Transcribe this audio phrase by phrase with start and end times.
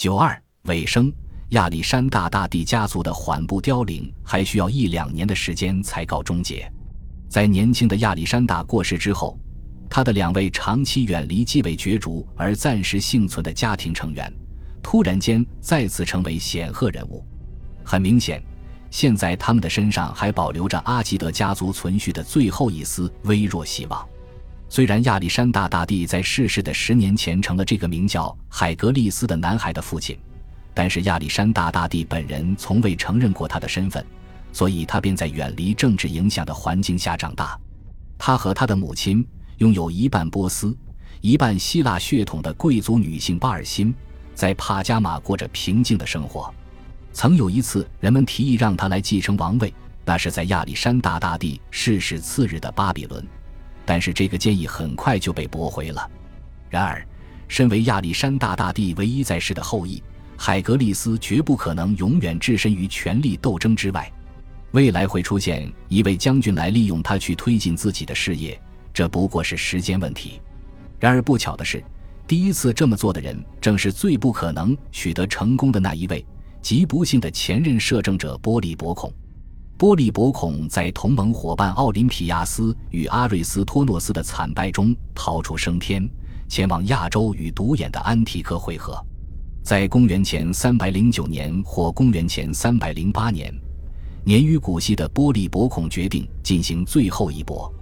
[0.00, 1.12] 九二尾声，
[1.50, 6.66] 亚历山大大帝家族的缓步凋零还需要一两年的时间才告终结。
[7.28, 9.38] 在年轻的亚历山大过世之后，
[9.90, 14.32] 他的两位长期远离继位角逐而暂时幸存的家庭成员，
[14.82, 17.22] 突然间再次成为显赫人物。
[17.84, 18.42] 很明显，
[18.90, 24.08] 现在他们的身上还保留着阿基德家族存续的最后一丝微弱希望。
[24.72, 30.16] 虽然亚历山大大帝在逝世的十年前成了这个名叫海格力斯的男孩的父亲，
[30.72, 34.06] 但是亚历山大大帝本人从未承认过他的身份，
[34.52, 37.58] 所以他便在远离政治影响的环境下长大。
[38.16, 39.26] 他和他的母亲
[39.58, 40.72] 拥有一半波斯、
[41.20, 43.92] 一半希腊血统的贵族女性巴尔辛，
[44.36, 46.54] 在帕加马过着平静的生活。
[47.12, 53.26] 曾有一次，人们提议让他来继承王位，那是在亚历山大大帝逝世次日的巴比伦。
[53.90, 56.08] 但是这个建议很快就被驳回了。
[56.68, 57.04] 然而，
[57.48, 60.00] 身为亚历山大大帝唯一在世的后裔，
[60.36, 64.08] 海格力斯绝不可能永远置身于权力斗争之外。
[64.70, 68.56] 未来会出现一位将军来利用他去推进自己的事业，
[68.94, 70.40] 这不过是时间问题。
[71.00, 71.82] 然而不巧的是，
[72.28, 76.24] 第一次这么做的人正是最不可能取得成功的那一位，
[76.62, 79.12] 极不幸的前任摄政者波利伯孔。
[79.80, 86.06] 波利伯孔在同盟伙伴奥林匹亚斯与阿瑞斯托诺斯的惨败中逃出升天，
[86.50, 89.02] 前往亚洲与独眼的安提柯会合。
[89.62, 93.50] 在公元前三百零九年或公元前三百零八年，
[94.22, 97.72] 年逾古稀的波利伯孔决定进行最后一搏，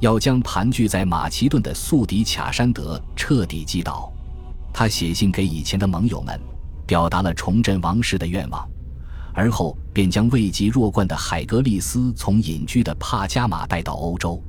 [0.00, 4.10] 要将盘踞在马其顿的宿敌卡山德彻底击倒。
[4.72, 6.40] 他写信给以前的盟友们，
[6.86, 8.66] 表达了重振王室的愿望。
[9.34, 14.40] 而后便将位极弱冠的海格力斯从隐居的帕加马带到欧洲，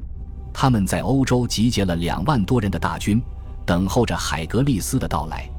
[0.53, 3.21] 他们在欧洲集结了两万多人的大军，
[3.65, 5.49] 等候着海格力斯的到来。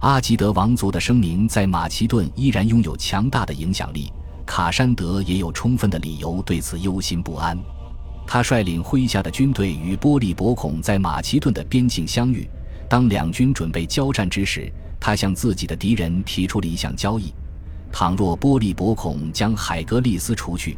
[0.00, 4.12] 阿吉德王族的声明在马其顿依然拥有强大的影响力，
[4.44, 7.56] 卡山德也有充分的理由对此忧心不安。
[8.26, 12.48] 他率领麾下的军队与波利伯孔在马其顿的边境相遇，
[12.88, 17.32] 当两军准备交战之时，他向自己的敌人提出了一项交易。
[17.96, 20.76] 倘若波利伯孔将海格力斯除去，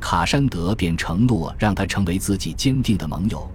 [0.00, 3.48] 卡山德便承诺让他成为自己坚定的盟友，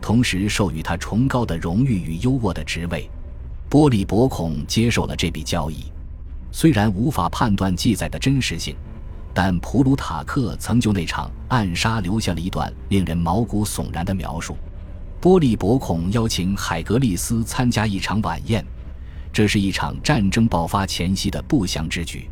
[0.00, 3.10] 同时授予他崇高的荣誉与优渥的职位。
[3.68, 5.86] 波利伯孔接受了这笔交易。
[6.52, 8.76] 虽然无法判断记载的真实性，
[9.34, 14.56] 但普鲁塔克曾就那场暗杀留下了一段令人毛骨悚然的描述。
[15.20, 18.64] 波利伯孔邀请海格力斯参加一场晚宴，
[19.32, 22.30] 这是一场战争爆发前夕的不祥之举。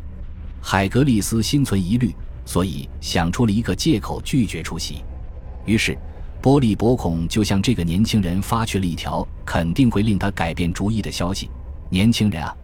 [0.65, 2.15] 海格力斯心存疑虑，
[2.45, 5.03] 所以想出了一个借口拒绝出席。
[5.65, 5.95] 于是，
[6.41, 11.49] 波利伯孔就向这个年轻人发去了一条肯定会令他改变主意的消息
[11.91, 12.55] ：“年轻人啊，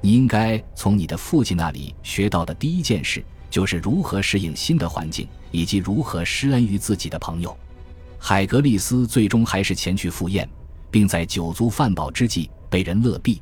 [0.00, 7.54] 你应该从你的父亲那里学到的第一件事，就是如何适应新的环境，以及如何施恩于自己的朋友。”
[8.20, 10.48] 海格力斯最终还是前去赴宴，
[10.92, 13.40] 并在酒足饭饱之际被人勒毙。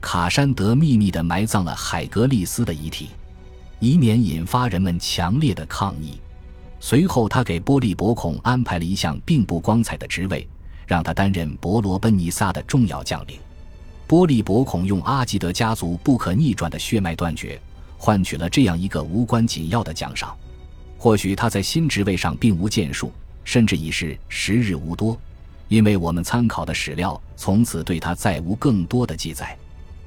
[0.00, 3.08] 卡山德秘密地埋葬了海格力斯的遗体。
[3.80, 6.20] 以免引发人们强烈的抗议。
[6.80, 10.48] 随后，他给波利伯孔安排了一项并不光彩的职位，
[10.86, 13.38] 让他担任伯罗奔尼撒的重要将领。
[14.06, 17.60] 波利伯孔用阿吉德家族不可逆转的血脉断绝，
[17.96, 20.36] 换取了这样一个无关紧要的奖赏。
[20.96, 23.12] 或许他在新职位上并无建树，
[23.44, 25.18] 甚至已是时日无多，
[25.68, 29.56] 因为我们参考的史料从此对他再无更多的记载。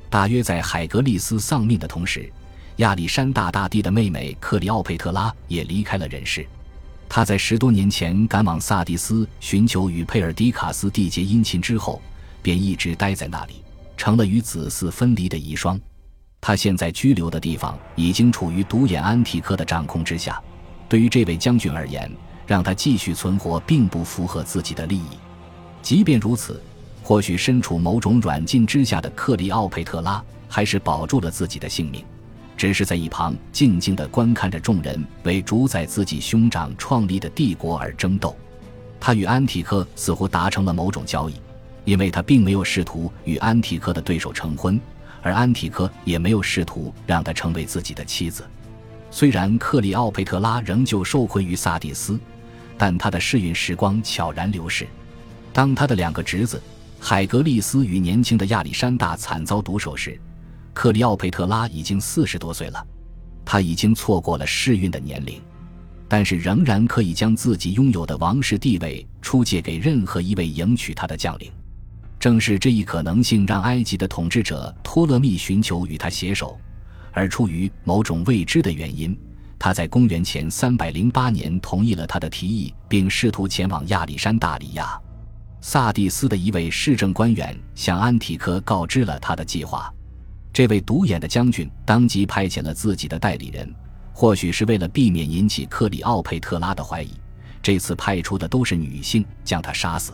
[0.09, 2.32] 大约在海格力斯丧命的同时。
[2.81, 6.44] 亚历山大大帝的妹妹克里奥佩特拉也离开了人世。
[7.08, 12.02] 他在十多年前赶往萨迪斯寻求与佩尔迪卡斯缔结姻亲之后，
[12.41, 13.62] 便一直待在那里，
[13.96, 15.80] 成了与子嗣分离的遗孀。
[16.40, 20.41] 他现在居留的地方已经处于独眼安提柯的掌控之下。
[20.90, 22.12] 对于这位将军而言，
[22.47, 25.20] 让他继续存活并不符合自己的利益。
[25.84, 26.59] 即便如此，
[27.03, 32.03] 或许身处某种软禁之下的克里奥佩特拉还是保住了自己的性命。
[32.61, 38.37] 只是在一旁静静地观看着众人为主宰自己兄长创立的帝国而争斗。
[38.99, 41.34] 他与安提柯似乎达成了某种交易，
[41.85, 44.79] 因为他并没有试图与安提柯的对手成婚，
[45.23, 48.43] 而安提柯也没有试图让他成为自己的妻子。
[49.09, 52.19] 虽然克里奥佩特拉仍旧受困于萨蒂斯，
[52.78, 54.87] 但他的适运时光悄然流逝。
[55.52, 56.61] 当他的两个侄子
[56.99, 60.16] 海格力斯与年轻的亚历山大惨遭毒手时，
[60.73, 62.85] 克里奥佩特拉已经四十多岁了，
[63.44, 65.41] 他已经错过了适孕的年龄，
[66.08, 71.52] 但是仍然可以将自己拥有的王室地位出借给任何一位迎娶她的将领。
[72.20, 76.56] 正是这一可能性让埃及的统治者托勒密寻求与他携手，
[77.12, 79.18] 而出于某种未知的原因，
[79.58, 85.00] 他在公元前308年同意了他的提议，并试图前往亚历山大里亚。
[85.62, 89.91] 萨蒂斯的一位市政官员向安提柯告知了他的计划。
[90.53, 93.74] 这位独眼的将军当即派遣了自己的代理人，
[94.12, 97.12] 或许是为了避免引起克里奥佩特拉的怀疑，
[97.62, 100.12] 这次派出的都是女性，将他杀死。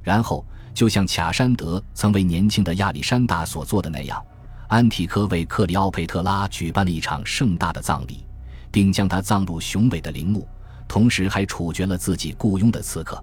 [0.00, 4.24] 然后，就像卡山德曾为年轻的亚历山大所做的那样，
[4.68, 8.24] 安提柯为克里奥佩特拉举办了一场盛大的葬礼，
[8.70, 10.46] 并将他葬入雄伟的陵墓，
[10.86, 13.22] 同时还处决了自己雇佣的刺客。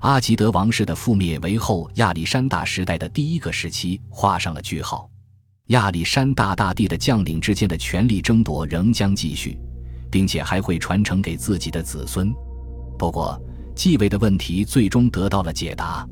[0.00, 5.10] 阿吉德王室的覆灭为后亚历山大时代的第一个时期画上了句号。
[5.70, 9.56] 亚历山大大帝的将领之间的权力争夺仍将继续，
[10.10, 12.32] 并且还会传承给自己的子孙。
[12.98, 13.40] 不过，
[13.76, 16.04] 继位的问题最终得到了解答。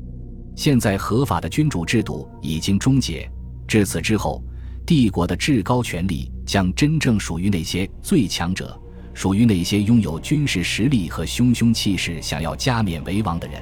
[0.55, 3.29] 现在合法的君主制度已经终结，
[3.67, 4.41] 至此之后，
[4.85, 8.79] 帝国的至高权力将真正属于那些最强者，
[9.13, 13.61] 属于那些拥有军事实力和汹汹气势、想要加冕为王的人。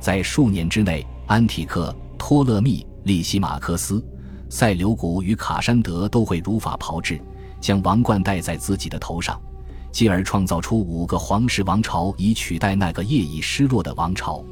[0.00, 4.02] 在数年之内，安提克、托勒密、利西马克斯。
[4.48, 7.20] 塞琉古与卡山德都会如法炮制，
[7.60, 9.40] 将王冠戴在自己的头上，
[9.92, 14.42] 继而创造出五个皇室王朝，以取代那个业已失落的王朝。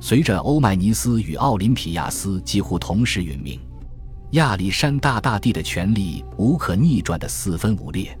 [0.00, 3.60] 随着欧迈尼斯与奥林匹亚斯几乎同时殒命，
[4.32, 8.18] 亚历山大大帝的权力无可逆转的四分五裂，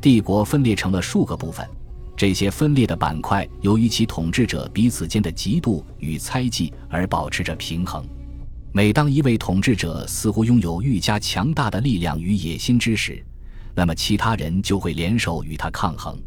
[0.00, 1.66] 帝国分裂成了数个部分。
[2.16, 8.04] 这些分裂的板块由于其统治者彼此间的嫉妒与猜忌而保持着平衡。
[8.72, 13.24] 每当一位统治者似乎拥有愈加强大的力量与野心之时，
[13.74, 16.20] 那么其他人就会联手与他抗衡。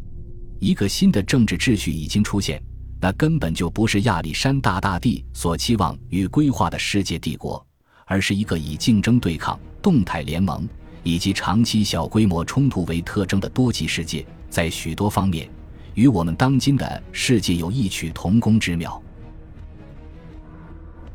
[0.59, 2.61] 一个新的政治秩序已经出现，
[2.99, 7.65] 那根本就不是亚历山大大帝所期望与规划的世界帝国，
[8.05, 10.67] 而是一个以竞争对抗、动态联盟
[11.03, 14.25] 以及长期小规模冲突为特征的多极世界。
[14.49, 15.49] 在许多方面，
[15.93, 19.01] 与我们当今的世界有异曲同工之妙。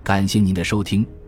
[0.03, 1.07] 感谢您的收听。